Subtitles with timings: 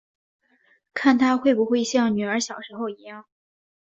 [0.95, 3.27] 看她会不会像女儿小时候一样